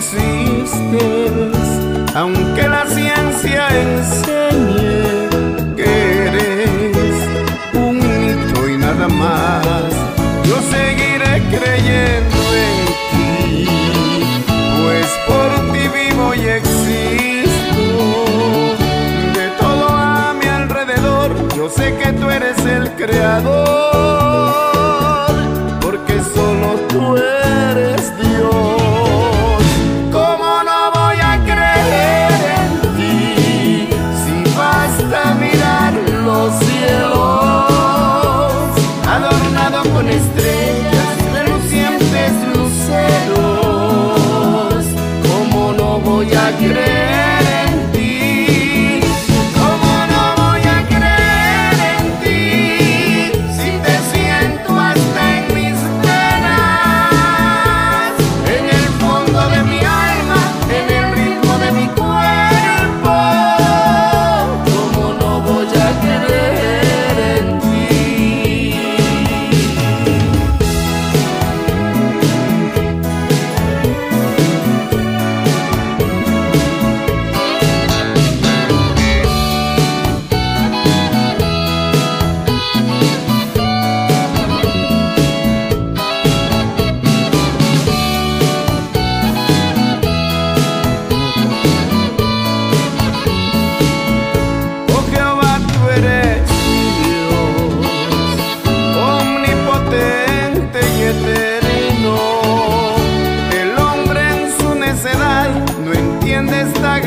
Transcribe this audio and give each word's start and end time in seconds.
existes, 0.00 1.52
aunque 2.14 2.66
la 2.66 2.86
ciencia 2.86 3.68
enseñe 3.68 5.28
que 5.76 6.26
eres 6.26 7.16
un 7.74 7.98
mito 7.98 8.66
y 8.66 8.78
nada 8.78 9.08
más. 9.08 9.92
Yo 10.44 10.56
seguiré 10.74 11.42
creyendo 11.54 12.40
en 12.66 12.76
ti, 13.10 13.66
pues 14.80 15.08
por 15.28 15.50
ti 15.72 15.84
vivo 15.98 16.34
y 16.34 16.48
existo. 16.48 17.88
De 19.38 19.46
todo 19.60 19.86
a 19.90 20.32
mi 20.32 20.46
alrededor, 20.46 21.30
yo 21.54 21.68
sé 21.68 21.94
que 22.02 22.12
tú 22.14 22.30
eres 22.30 22.58
el 22.64 22.90
creador. 22.92 24.79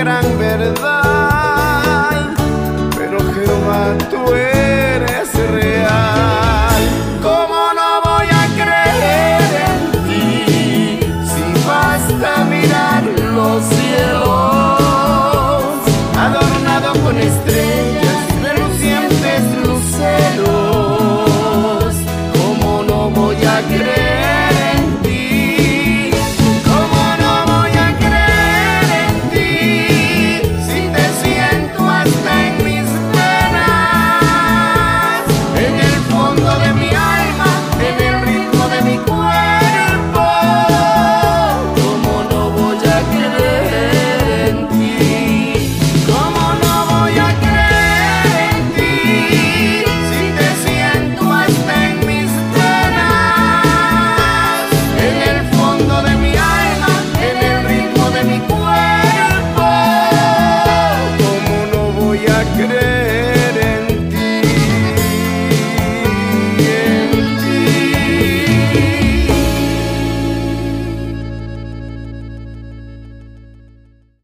Gran 0.03 0.37
verdad. 0.37 0.92